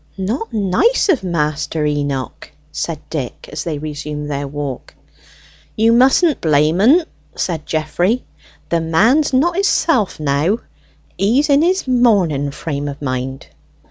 [0.17, 4.95] "Not nice of Master Enoch," said Dick, as they resumed their walk.
[5.75, 7.03] "You mustn't blame en,"
[7.35, 8.23] said Geoffrey;
[8.69, 10.57] "the man's not hisself now;
[11.19, 13.45] he's in his morning frame of mind.